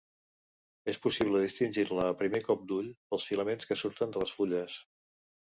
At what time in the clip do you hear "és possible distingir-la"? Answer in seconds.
0.93-2.07